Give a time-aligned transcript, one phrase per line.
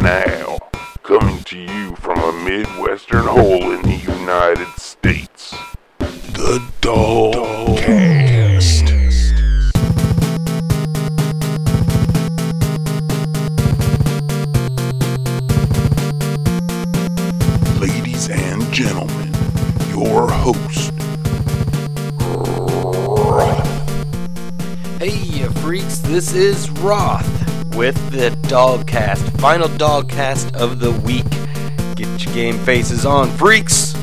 [0.00, 0.58] Now,
[1.02, 5.54] coming to you from a Midwestern hole in the United States,
[5.98, 7.84] the Dollcast.
[17.80, 19.32] Ladies and gentlemen,
[19.90, 20.92] your host,
[24.98, 27.33] Hey, you freaks, this is Roth
[27.74, 31.24] with the Dogcast, final Dogcast of the week.
[31.96, 33.94] Get your game faces on, freaks!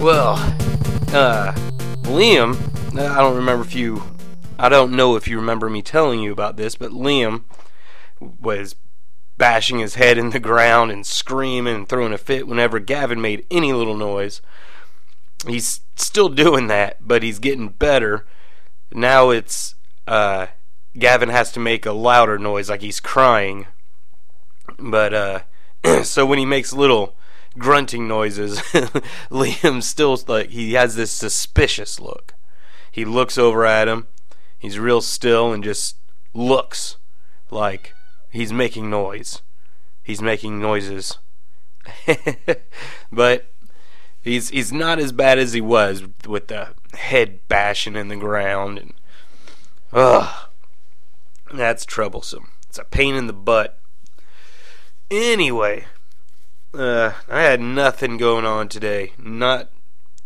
[0.00, 0.36] Well,
[1.12, 1.52] uh,
[2.02, 2.56] Liam,
[2.98, 4.02] I don't remember if you,
[4.58, 7.44] I don't know if you remember me telling you about this, but Liam
[8.20, 8.76] was
[9.36, 13.46] bashing his head in the ground and screaming and throwing a fit whenever Gavin made
[13.50, 14.40] any little noise.
[15.46, 18.26] He's still doing that, but he's getting better
[18.92, 19.74] now it's
[20.06, 20.46] uh,
[20.98, 23.66] Gavin has to make a louder noise like he's crying.
[24.78, 25.40] But uh,
[26.02, 27.16] so when he makes little
[27.58, 28.58] grunting noises,
[29.30, 32.34] Liam still like he has this suspicious look.
[32.90, 34.06] He looks over at him.
[34.58, 35.96] He's real still and just
[36.32, 36.96] looks
[37.50, 37.94] like
[38.30, 39.42] he's making noise.
[40.02, 41.18] He's making noises.
[43.12, 43.46] but
[44.22, 48.78] he's he's not as bad as he was with the head bashing in the ground
[48.78, 48.94] and
[49.92, 50.45] ugh
[51.52, 52.50] that's troublesome.
[52.68, 53.78] It's a pain in the butt.
[55.10, 55.86] Anyway
[56.78, 59.12] uh, i had nothing going on today.
[59.18, 59.70] Not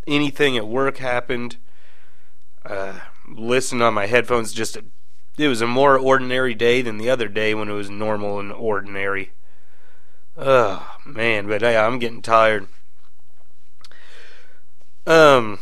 [0.06, 1.56] anything at work happened.
[2.64, 4.84] Uh, listening on my headphones just a,
[5.38, 8.52] it was a more ordinary day than the other day when it was normal and
[8.52, 9.32] ordinary.
[10.36, 12.66] Oh man but yeah, i'm getting tired.
[15.06, 15.58] Um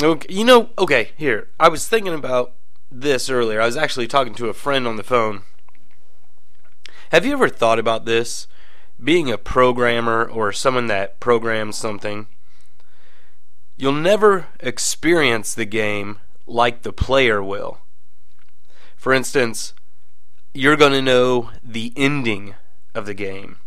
[0.00, 1.48] Okay, you know, okay, here.
[1.58, 2.52] I was thinking about
[2.90, 3.60] this earlier.
[3.60, 5.42] I was actually talking to a friend on the phone.
[7.10, 8.46] Have you ever thought about this?
[9.02, 12.26] Being a programmer or someone that programs something,
[13.76, 17.78] you'll never experience the game like the player will.
[18.96, 19.74] For instance,
[20.52, 22.54] you're going to know the ending
[22.94, 23.58] of the game.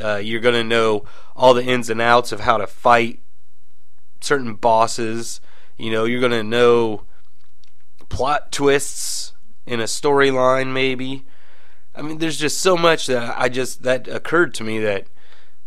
[0.00, 1.04] Uh, you're going to know
[1.34, 3.20] all the ins and outs of how to fight
[4.20, 5.40] certain bosses.
[5.78, 7.04] You know, you're going to know
[8.14, 9.32] plot twists
[9.66, 11.24] in a storyline, maybe.
[11.94, 15.06] I mean, there's just so much that I just that occurred to me that,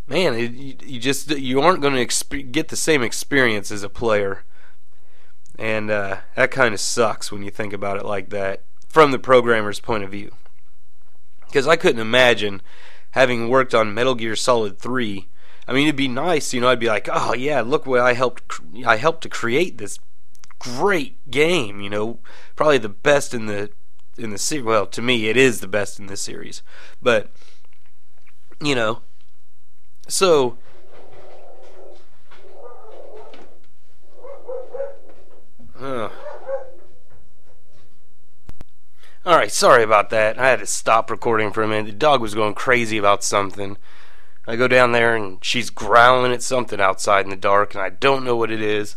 [0.08, 3.90] man, it, you, just you aren't going to exp- get the same experience as a
[3.90, 4.44] player,
[5.57, 9.19] and uh, that kind of sucks when you think about it like that from the
[9.19, 10.31] programmer's point of view.
[11.46, 12.62] Because I couldn't imagine
[13.12, 15.28] having worked on Metal Gear Solid 3
[15.68, 16.69] I mean, it'd be nice, you know.
[16.69, 18.62] I'd be like, oh yeah, look what I helped.
[18.86, 20.00] I helped to create this
[20.59, 21.81] great game.
[21.81, 22.19] You know,
[22.56, 23.69] probably the best in the
[24.18, 24.66] in the series.
[24.66, 26.62] Well, to me, it is the best in the series.
[27.01, 27.29] But
[28.62, 29.01] you know,
[30.07, 30.57] so.
[35.79, 36.09] Uh,
[39.24, 40.39] all right, sorry about that.
[40.39, 41.85] I had to stop recording for a minute.
[41.85, 43.78] The dog was going crazy about something.
[44.47, 47.89] I go down there and she's growling at something outside in the dark and I
[47.89, 48.95] don't know what it is.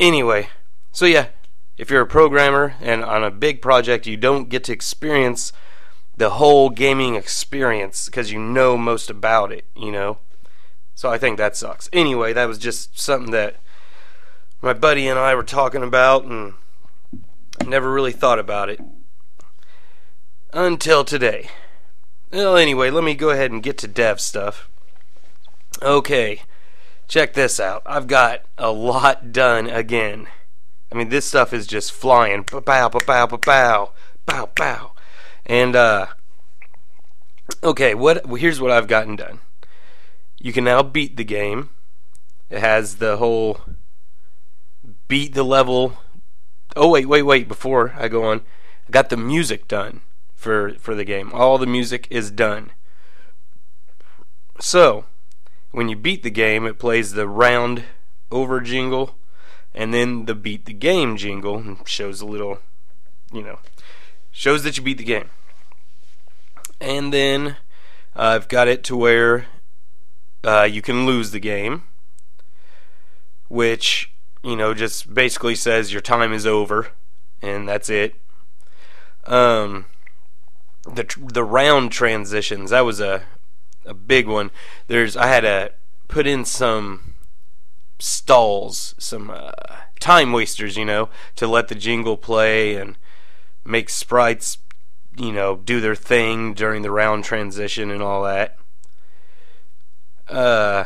[0.00, 0.48] Anyway,
[0.92, 1.28] so yeah,
[1.76, 5.52] if you're a programmer and on a big project you don't get to experience
[6.16, 10.18] the whole gaming experience because you know most about it, you know.
[10.94, 11.88] So I think that sucks.
[11.92, 13.56] Anyway, that was just something that
[14.60, 16.54] my buddy and I were talking about and
[17.64, 18.80] never really thought about it
[20.52, 21.50] until today.
[22.32, 24.68] Well, anyway, let me go ahead and get to dev stuff.
[25.80, 26.42] Okay,
[27.08, 27.82] check this out.
[27.86, 30.28] I've got a lot done again.
[30.92, 32.44] I mean, this stuff is just flying.
[32.44, 33.92] Pow, pow, pow, pow, pow,
[34.26, 34.92] pow, pow.
[35.44, 36.06] And, uh,
[37.64, 38.26] okay, what?
[38.26, 39.40] Well, here's what I've gotten done.
[40.38, 41.70] You can now beat the game.
[42.48, 43.60] It has the whole
[45.08, 45.94] beat the level.
[46.76, 48.42] Oh, wait, wait, wait, before I go on,
[48.86, 50.02] I got the music done
[50.34, 51.30] for for the game.
[51.32, 52.70] All the music is done.
[54.60, 55.04] So,
[55.70, 57.84] when you beat the game, it plays the round
[58.30, 59.16] over jingle
[59.74, 62.58] and then the beat the game jingle and shows a little,
[63.32, 63.58] you know,
[64.30, 65.30] shows that you beat the game.
[66.80, 67.56] And then
[68.16, 69.46] uh, I've got it to where
[70.44, 71.84] uh, you can lose the game,
[73.48, 74.12] which,
[74.42, 76.88] you know, just basically says your time is over
[77.42, 78.14] and that's it.
[79.24, 79.86] Um,
[80.84, 83.24] the the round transitions that was a
[83.88, 84.50] a big one.
[84.86, 85.72] There's I had to
[86.06, 87.14] put in some
[87.98, 89.52] stalls, some uh,
[89.98, 92.96] time wasters, you know, to let the jingle play and
[93.64, 94.58] make sprites
[95.18, 98.56] you know, do their thing during the round transition and all that.
[100.28, 100.84] Uh,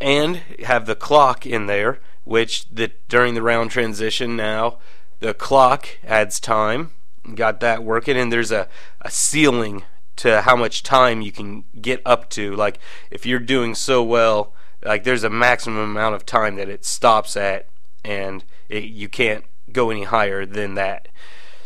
[0.00, 4.78] and have the clock in there, which the during the round transition now
[5.20, 6.90] the clock adds time.
[7.34, 8.68] Got that working, and there's a,
[9.02, 9.82] a ceiling
[10.20, 12.54] to how much time you can get up to.
[12.54, 12.78] Like
[13.10, 14.52] if you're doing so well,
[14.84, 17.68] like there's a maximum amount of time that it stops at,
[18.04, 21.08] and it, you can't go any higher than that.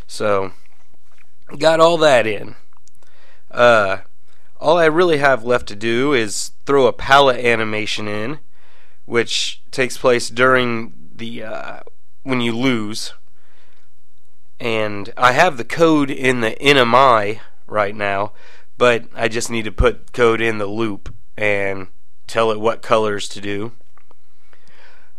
[0.07, 0.53] So
[1.59, 2.55] got all that in.
[3.51, 3.99] Uh,
[4.61, 8.39] all I really have left to do is throw a palette animation in,
[9.05, 11.81] which takes place during the uh,
[12.23, 13.15] when you lose.
[14.61, 17.41] And I have the code in the NMI
[17.75, 18.33] right now,
[18.79, 21.89] but I just need to put code in the loop and
[22.27, 23.73] tell it what colors to do.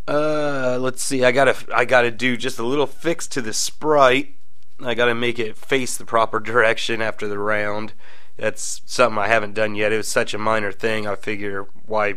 [0.07, 1.23] Uh, let's see.
[1.23, 4.35] I gotta I gotta do just a little fix to the sprite.
[4.83, 7.93] I gotta make it face the proper direction after the round.
[8.37, 9.93] That's something I haven't done yet.
[9.93, 11.07] It was such a minor thing.
[11.07, 12.15] I figure why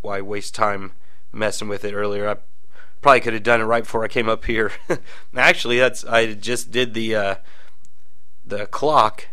[0.00, 0.92] why waste time
[1.32, 2.28] messing with it earlier.
[2.28, 2.36] I
[3.00, 4.72] probably could have done it right before I came up here.
[5.36, 7.34] Actually, that's I just did the uh,
[8.44, 9.28] the clock,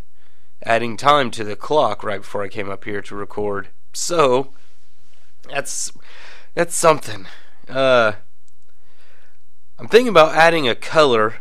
[0.64, 3.70] adding time to the clock right before I came up here to record.
[3.94, 4.52] So
[5.50, 5.92] that's
[6.54, 7.28] that's something.
[7.68, 8.14] Uh,
[9.80, 11.36] I'm thinking about adding a color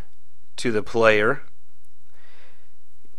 [0.57, 1.43] to the player.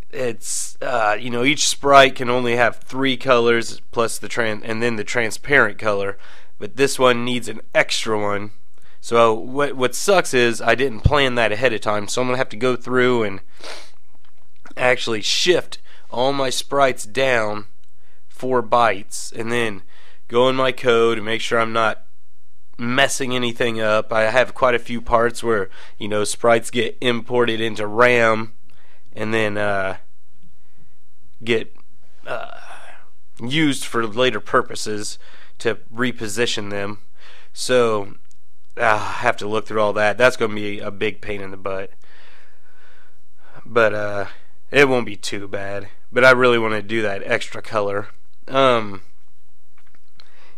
[0.09, 4.81] It's uh, you know each sprite can only have three colors plus the trans and
[4.81, 6.17] then the transparent color,
[6.57, 8.51] but this one needs an extra one.
[8.99, 12.37] So what what sucks is I didn't plan that ahead of time, so I'm gonna
[12.37, 13.41] have to go through and
[14.75, 15.79] actually shift
[16.11, 17.65] all my sprites down
[18.29, 19.81] four bytes and then
[20.27, 22.03] go in my code and make sure I'm not
[22.77, 24.11] messing anything up.
[24.11, 28.53] I have quite a few parts where you know sprites get imported into RAM
[29.13, 29.97] and then uh,
[31.43, 31.75] get
[32.25, 32.59] uh,
[33.39, 35.19] used for later purposes
[35.59, 36.99] to reposition them.
[37.53, 38.15] So
[38.77, 40.17] uh, I have to look through all that.
[40.17, 41.91] That's going to be a big pain in the butt.
[43.65, 44.25] But uh,
[44.71, 45.89] it won't be too bad.
[46.11, 48.09] But I really want to do that extra color.
[48.47, 49.01] Um,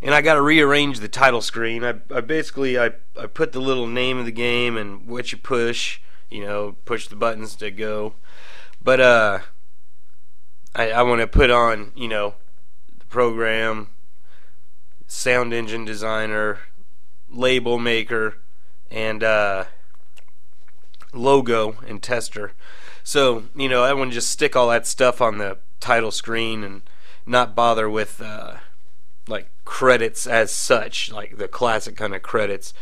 [0.02, 1.84] and I got to rearrange the title screen.
[1.84, 5.38] I, I basically I, I put the little name of the game and what you
[5.38, 8.16] push, you know, push the buttons to go.
[8.84, 9.40] But uh,
[10.76, 12.36] I I want to put on you know
[13.00, 13.88] the program,
[15.08, 16.60] sound engine designer,
[17.30, 18.36] label maker,
[18.92, 19.66] and uh,
[21.14, 22.52] logo and tester.
[23.04, 26.64] So you know I want to just stick all that stuff on the title screen
[26.64, 26.82] and
[27.26, 28.22] not bother with.
[28.22, 28.58] Uh,
[29.28, 32.74] like credits as such, like the classic kind of credits.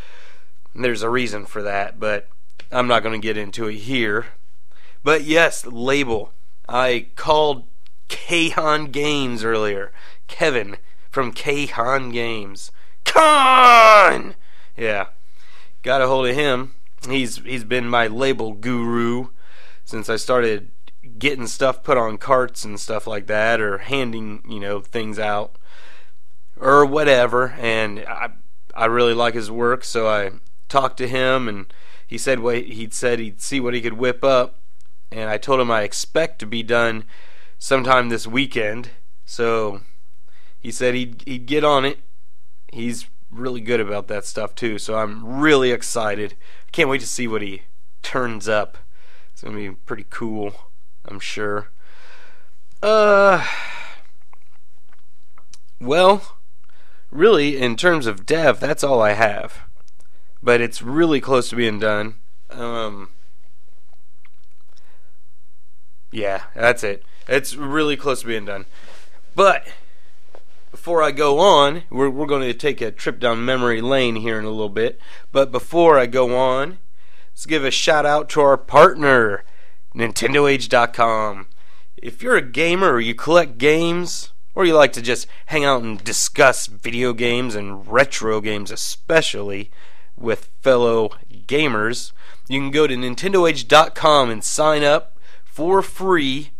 [0.74, 2.28] There's a reason for that, but
[2.70, 4.26] I'm not going to get into it here.
[5.04, 6.32] But yes, label.
[6.68, 7.64] I called
[8.08, 9.92] Kahan Games earlier.
[10.26, 10.76] Kevin
[11.10, 12.70] from Kahan Games.
[13.04, 14.34] Khan!
[14.76, 15.08] Yeah.
[15.82, 16.74] Got a hold of him.
[17.08, 19.28] He's he's been my label guru
[19.84, 20.70] since I started
[21.18, 25.56] getting stuff put on carts and stuff like that or handing, you know, things out
[26.58, 27.54] or whatever.
[27.58, 28.30] And I
[28.74, 30.30] I really like his work, so I
[30.68, 31.72] talked to him, and
[32.06, 34.58] he said what he'd said he'd see what he could whip up,
[35.10, 37.04] and I told him I expect to be done
[37.58, 38.90] sometime this weekend.
[39.24, 39.82] So
[40.58, 41.98] he said he'd he'd get on it.
[42.72, 46.34] He's really good about that stuff too, so I'm really excited.
[46.70, 47.62] Can't wait to see what he
[48.02, 48.78] turns up.
[49.42, 50.54] It's gonna be pretty cool,
[51.04, 51.70] I'm sure.
[52.80, 53.44] Uh,
[55.80, 56.36] well,
[57.10, 59.62] really, in terms of dev, that's all I have.
[60.44, 62.14] But it's really close to being done.
[62.50, 63.08] Um,
[66.12, 67.02] yeah, that's it.
[67.26, 68.66] It's really close to being done.
[69.34, 69.66] But
[70.70, 74.38] before I go on, we're, we're going to take a trip down memory lane here
[74.38, 75.00] in a little bit.
[75.32, 76.78] But before I go on,
[77.32, 79.44] let's give a shout out to our partner,
[79.94, 81.46] NintendoAge.com.
[81.96, 85.82] If you're a gamer or you collect games, or you like to just hang out
[85.82, 89.70] and discuss video games and retro games, especially
[90.16, 91.10] with fellow
[91.46, 92.12] gamers,
[92.48, 96.50] you can go to NintendoAge.com and sign up for free,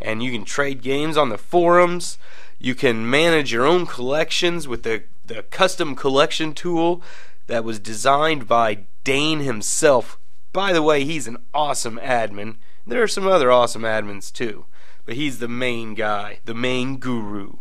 [0.00, 2.18] and you can trade games on the forums.
[2.58, 7.00] You can manage your own collections with the, the custom collection tool
[7.46, 10.18] that was designed by Dain himself.
[10.52, 12.56] By the way, he's an awesome admin.
[12.84, 14.66] There are some other awesome admins too
[15.06, 17.54] but he's the main guy, the main guru.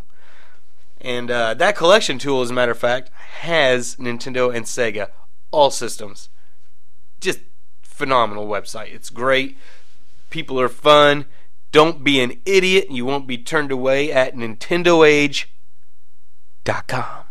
[0.99, 3.11] And uh, that collection tool, as a matter of fact,
[3.41, 5.09] has Nintendo and Sega,
[5.51, 6.29] all systems.
[7.21, 7.39] Just
[7.83, 8.93] phenomenal website.
[8.93, 9.57] It's great.
[10.31, 11.25] People are fun.
[11.71, 12.89] Don't be an idiot.
[12.89, 17.23] You won't be turned away at NintendoAge.com.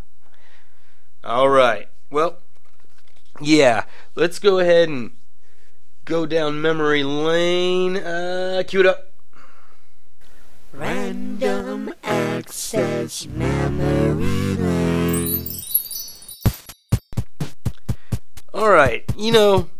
[1.25, 1.88] All right.
[2.11, 2.38] Well,
[3.41, 3.85] yeah.
[4.14, 5.12] Let's go ahead and
[6.05, 7.97] go down memory lane.
[7.97, 9.12] Uh, cue it up.
[10.73, 15.62] Random access memory lane.
[18.53, 19.05] All right.
[19.17, 19.71] You know,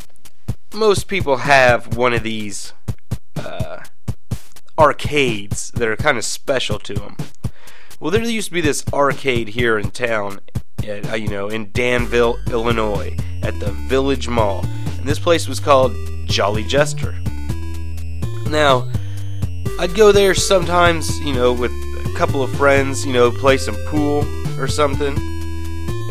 [0.73, 2.73] most people have one of these
[3.37, 3.85] uh,
[4.79, 7.17] arcades that are kind of special to them.
[8.01, 10.41] Well, there used to be this arcade here in town,
[10.85, 14.65] you know, in Danville, Illinois, at the Village Mall.
[14.99, 15.93] And this place was called
[16.27, 17.13] Jolly Jester.
[18.47, 18.91] Now,
[19.79, 23.77] I'd go there sometimes, you know, with a couple of friends, you know, play some
[23.87, 24.25] pool
[24.59, 25.15] or something.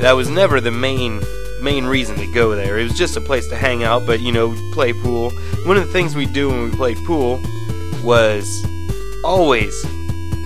[0.01, 1.21] That was never the main
[1.61, 2.77] main reason to go there.
[2.77, 5.31] It was just a place to hang out, but you know, play pool.
[5.65, 7.41] One of the things we do when we played pool
[8.03, 8.65] was
[9.23, 9.85] always,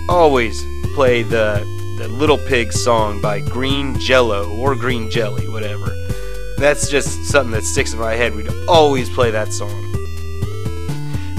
[0.08, 5.92] always play the the Little Pig song by Green Jello or Green Jelly, whatever.
[6.56, 8.36] That's just something that sticks in my head.
[8.36, 9.84] We'd always play that song.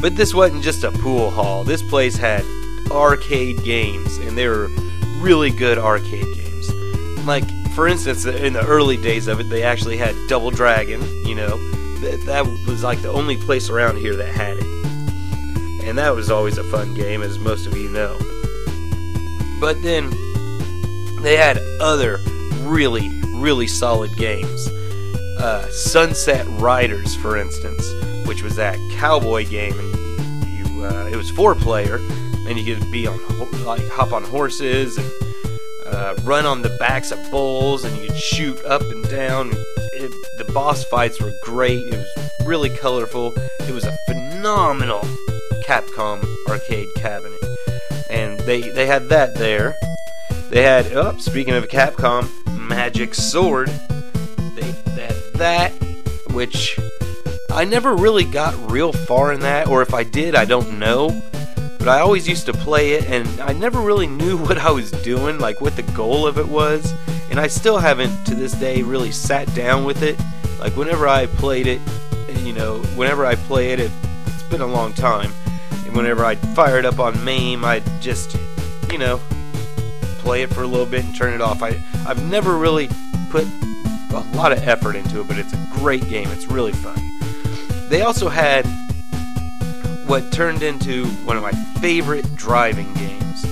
[0.01, 1.63] But this wasn't just a pool hall.
[1.63, 2.43] This place had
[2.91, 4.67] arcade games, and they were
[5.19, 6.73] really good arcade games.
[7.25, 11.35] Like, for instance, in the early days of it, they actually had Double Dragon, you
[11.35, 11.57] know.
[11.99, 15.85] That, that was like the only place around here that had it.
[15.85, 18.17] And that was always a fun game, as most of you know.
[19.61, 20.11] But then
[21.21, 22.19] they had other
[22.61, 24.67] really, really solid games.
[25.37, 27.85] Uh, Sunset Riders, for instance,
[28.27, 31.97] which was that cowboy game, and you, uh, it was four player,
[32.47, 33.19] and you could be on
[33.63, 35.11] like hop on horses and
[35.85, 39.51] uh, run on the backs of bulls, and you could shoot up and down.
[39.93, 41.87] It, the boss fights were great.
[41.87, 43.33] It was really colorful.
[43.61, 45.01] It was a phenomenal
[45.65, 47.39] Capcom arcade cabinet,
[48.09, 49.75] and they they had that there.
[50.49, 52.27] They had, oh, speaking of Capcom,
[52.57, 53.67] Magic Sword.
[54.55, 55.71] They, had that,
[56.31, 56.79] which
[57.51, 61.21] I never really got real far in that, or if I did, I don't know.
[61.77, 64.89] But I always used to play it, and I never really knew what I was
[64.89, 66.93] doing, like what the goal of it was.
[67.29, 70.19] And I still haven't, to this day, really sat down with it.
[70.59, 71.79] Like whenever I played it,
[72.39, 73.91] you know, whenever I play it, it
[74.25, 75.31] it's been a long time.
[75.85, 78.35] And whenever I fire it up on MAME, I just,
[78.91, 79.21] you know,
[80.19, 81.61] play it for a little bit and turn it off.
[81.61, 82.89] I I've never really
[83.29, 83.45] put
[84.11, 86.27] a lot of effort into it, but it's a great game.
[86.31, 86.97] It's really fun.
[87.89, 88.65] They also had
[90.07, 93.43] what turned into one of my favorite driving games.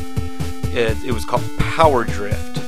[0.74, 2.60] It, it was called Power Drift.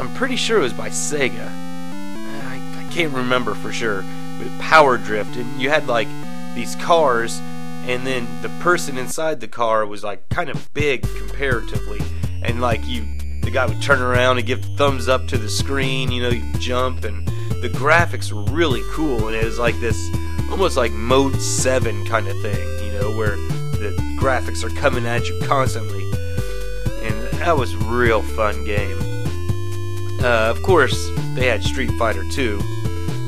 [0.00, 1.48] I'm pretty sure it was by Sega.
[1.48, 4.02] I, I can't remember for sure,
[4.38, 6.08] but Power Drift, and you had like
[6.54, 7.38] these cars,
[7.86, 12.00] and then the person inside the car was like kind of big comparatively,
[12.42, 13.04] and like you
[13.50, 16.52] the guy would turn around and give thumbs up to the screen, you know, you
[16.60, 17.26] jump, and
[17.62, 19.98] the graphics were really cool, and it was like this
[20.52, 23.34] almost like Mode 7 kind of thing, you know, where
[23.80, 26.04] the graphics are coming at you constantly.
[27.02, 28.96] And that was a real fun game.
[30.22, 32.60] Uh, of course, they had Street Fighter 2.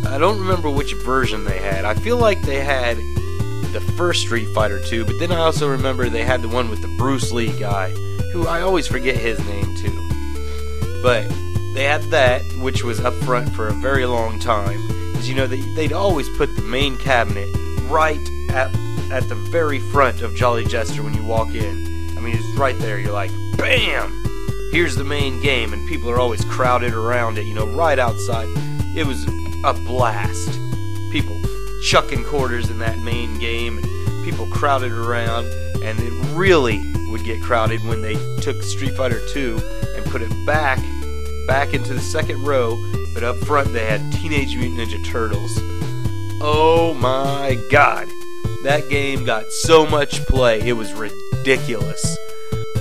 [0.06, 1.84] I don't remember which version they had.
[1.84, 2.96] I feel like they had
[3.72, 6.80] the first Street Fighter 2, but then I also remember they had the one with
[6.80, 7.90] the Bruce Lee guy,
[8.32, 9.71] who I always forget his name.
[11.02, 11.28] But
[11.74, 14.80] they had that, which was up front for a very long time.
[15.12, 17.48] Because you know they, they'd always put the main cabinet
[17.88, 18.74] right at
[19.10, 22.16] at the very front of Jolly Jester when you walk in.
[22.16, 22.98] I mean, it's right there.
[22.98, 24.18] You're like, bam!
[24.70, 27.46] Here's the main game, and people are always crowded around it.
[27.46, 28.48] You know, right outside.
[28.94, 29.24] It was
[29.64, 30.58] a blast.
[31.10, 31.40] People
[31.82, 35.46] chucking quarters in that main game, and people crowded around,
[35.82, 36.80] and it really
[37.10, 39.60] would get crowded when they took Street Fighter 2
[39.96, 40.78] and put it back
[41.46, 42.76] back into the second row,
[43.14, 45.52] but up front they had Teenage Mutant Ninja Turtles.
[46.40, 48.08] Oh my god.
[48.64, 50.60] That game got so much play.
[50.60, 52.16] It was ridiculous.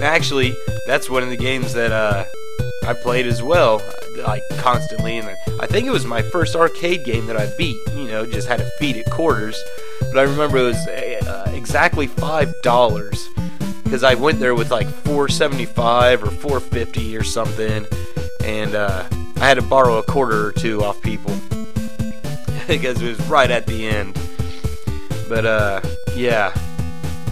[0.02, 0.56] Actually,
[0.88, 2.26] that's one of the games that uh,
[2.86, 3.82] I played as well,
[4.26, 5.18] like constantly.
[5.18, 7.78] And I think it was my first arcade game that I beat.
[7.96, 9.62] You know, just had to feed it quarters.
[10.00, 13.30] But I remember it was uh, exactly five dollars
[13.92, 17.86] because I went there with like 475 or 450 or something,
[18.44, 19.08] and uh,
[19.38, 21.34] I had to borrow a quarter or two off people
[22.68, 24.20] because it was right at the end.
[25.28, 25.82] But uh,
[26.16, 26.54] yeah,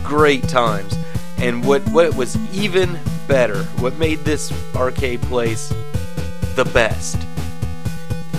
[0.03, 0.95] great times.
[1.37, 5.69] And what what was even better, what made this arcade place
[6.55, 7.17] the best.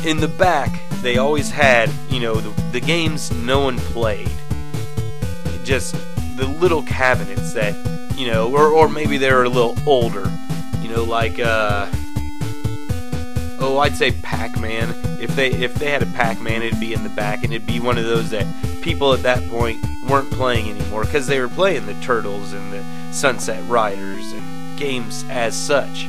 [0.04, 4.30] In the back, they always had, you know, the, the games no one played.
[5.64, 5.94] Just
[6.36, 7.74] the little cabinets that
[8.20, 10.30] you know, or or maybe they're a little older,
[10.82, 11.90] you know, like uh,
[13.60, 14.94] oh, I'd say Pac-Man.
[15.20, 17.80] If they if they had a Pac-Man, it'd be in the back, and it'd be
[17.80, 18.46] one of those that
[18.82, 23.12] people at that point weren't playing anymore because they were playing the Turtles and the
[23.12, 26.06] Sunset Riders and games as such.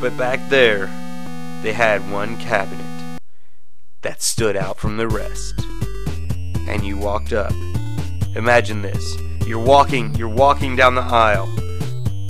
[0.00, 0.86] But back there,
[1.62, 3.20] they had one cabinet
[4.02, 5.54] that stood out from the rest.
[6.68, 7.52] And you walked up.
[8.36, 9.16] Imagine this.
[9.46, 11.48] You're walking, you're walking down the aisle.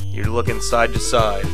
[0.07, 1.45] You're looking side to side.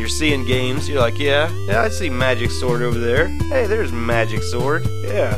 [0.00, 0.88] You're seeing games.
[0.88, 3.28] You're like, yeah, yeah, I see Magic Sword over there.
[3.50, 4.86] Hey, there's Magic Sword.
[5.04, 5.36] Yeah.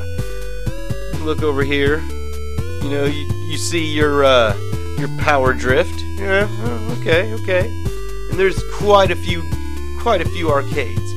[1.23, 1.99] Look over here.
[1.99, 4.57] You know, you, you see your uh,
[4.99, 6.05] your Power Drift.
[6.17, 6.47] Yeah.
[6.49, 7.33] oh, Okay.
[7.43, 7.67] Okay.
[8.31, 9.43] And there's quite a few,
[10.01, 11.11] quite a few arcades.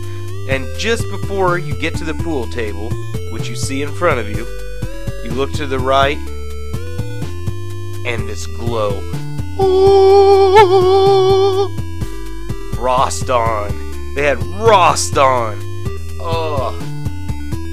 [0.50, 2.90] And just before you get to the pool table,
[3.32, 4.44] which you see in front of you,
[5.24, 6.18] you look to the right,
[8.08, 9.04] and this glow.
[12.86, 14.14] Rastan.
[14.14, 15.60] They had Rastan.
[16.22, 16.78] Oh.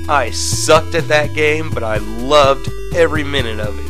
[0.09, 3.87] I sucked at that game, but I loved every minute of it.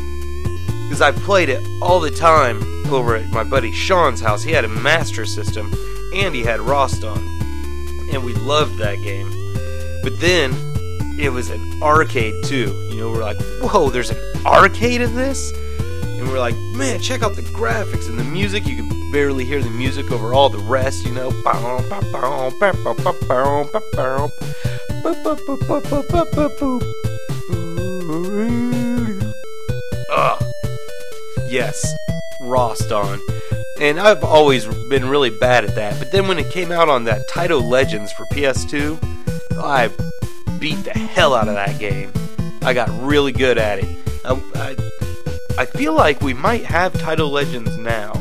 [0.88, 2.60] Because I played it all the time
[2.92, 4.42] over at my buddy Sean's house.
[4.42, 5.72] He had a Master System,
[6.12, 7.18] and he had Rastan.
[8.12, 9.30] And we loved that game.
[10.02, 10.50] But then,
[11.20, 12.72] it was an arcade too.
[12.90, 15.52] You know, we're like, whoa, there's an arcade in this?
[16.18, 18.66] And we're like, man, check out the graphics and the music.
[18.66, 21.30] You can barely hear the music over all the rest, you know.
[30.10, 30.42] Ugh.
[31.48, 31.94] Yes,
[32.40, 33.20] Rastan.
[33.80, 35.98] And I've always been really bad at that.
[35.98, 38.98] But then when it came out on that Taito Legends for PS2,
[39.58, 39.90] I
[40.58, 42.10] beat the hell out of that game.
[42.62, 43.98] I got really good at it.
[44.24, 44.76] I, I,
[45.62, 48.12] I feel like we might have Taito Legends now.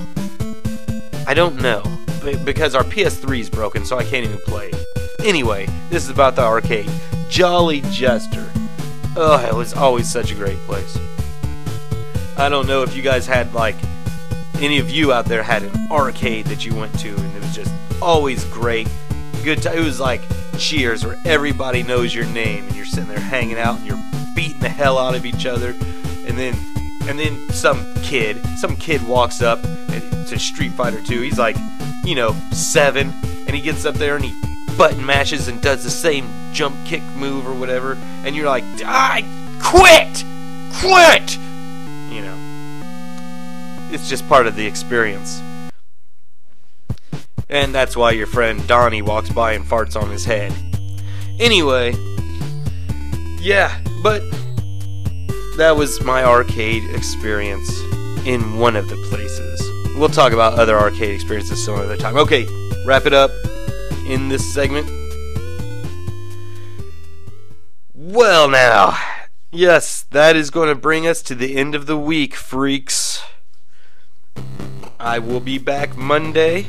[1.31, 1.81] I don't know.
[2.25, 4.69] be- Because our PS3 is broken, so I can't even play.
[5.23, 6.91] Anyway, this is about the arcade.
[7.29, 8.51] Jolly Jester.
[9.15, 10.97] Oh, it was always such a great place.
[12.37, 13.77] I don't know if you guys had, like,
[14.55, 17.55] any of you out there had an arcade that you went to, and it was
[17.55, 18.89] just always great.
[19.45, 19.65] Good.
[19.65, 20.19] It was like
[20.57, 24.03] Cheers, where everybody knows your name, and you're sitting there hanging out, and you're
[24.35, 25.69] beating the hell out of each other,
[26.27, 26.55] and then,
[27.09, 31.21] and then some kid, some kid walks up to Street Fighter 2.
[31.21, 31.57] He's like,
[32.03, 34.33] you know, seven, and he gets up there and he
[34.77, 37.93] button mashes and does the same jump kick move or whatever,
[38.25, 39.21] and you're like, I
[39.61, 40.23] quit,
[40.79, 41.37] quit,
[42.11, 42.37] you know.
[43.91, 45.41] It's just part of the experience.
[47.49, 50.53] And that's why your friend Donnie walks by and farts on his head.
[51.39, 51.93] Anyway,
[53.39, 54.23] yeah, but
[55.57, 57.69] that was my arcade experience
[58.25, 59.61] in one of the places.
[59.97, 62.17] We'll talk about other arcade experiences some other time.
[62.17, 62.47] Okay,
[62.85, 63.31] wrap it up
[64.07, 64.89] in this segment.
[67.93, 68.97] Well, now,
[69.51, 73.21] yes, that is going to bring us to the end of the week, freaks.
[74.99, 76.67] I will be back Monday.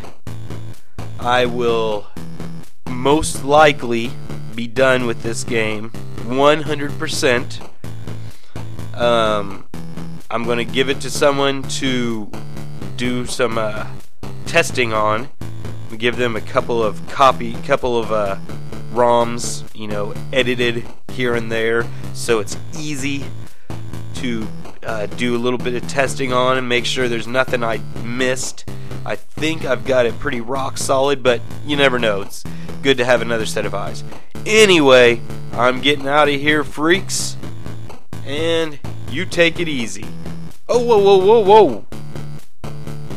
[1.18, 2.06] I will
[2.88, 4.10] most likely
[4.54, 7.71] be done with this game 100%.
[8.94, 9.66] Um,
[10.30, 12.30] I'm to give it to someone to
[12.96, 13.86] do some uh,
[14.46, 15.28] testing on.
[15.96, 18.38] Give them a couple of copy, couple of uh,
[18.92, 23.24] ROMs, you know, edited here and there, so it's easy
[24.14, 24.46] to
[24.84, 28.68] uh, do a little bit of testing on and make sure there's nothing I missed.
[29.04, 32.22] I think I've got it pretty rock solid, but you never know.
[32.22, 32.44] It's
[32.82, 34.04] good to have another set of eyes.
[34.46, 35.20] Anyway,
[35.52, 37.36] I'm getting out of here, freaks,
[38.26, 40.06] and you take it easy.
[40.68, 41.86] Oh, whoa, whoa, whoa, whoa!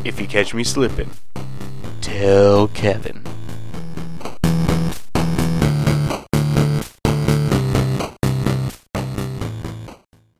[0.04, 1.10] If you catch me slipping,
[2.00, 3.25] tell Kevin.